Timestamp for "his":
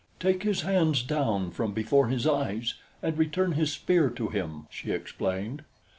0.41-0.61, 2.07-2.25, 3.51-3.71